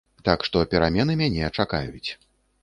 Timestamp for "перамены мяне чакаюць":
0.71-2.09